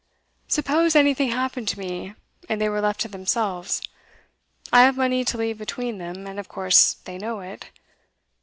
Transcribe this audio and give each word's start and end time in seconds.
'Suppose 0.47 0.95
anything 0.95 1.29
happened 1.29 1.67
to 1.67 1.77
me, 1.77 2.15
and 2.49 2.59
they 2.59 2.67
were 2.67 2.81
left 2.81 2.99
to 3.01 3.07
themselves. 3.07 3.83
I 4.73 4.81
have 4.81 4.97
money 4.97 5.23
to 5.23 5.37
leave 5.37 5.59
between 5.59 5.99
them, 5.99 6.25
and 6.25 6.39
of 6.39 6.49
course 6.49 6.93
they 6.93 7.19
know 7.19 7.41
it. 7.41 7.67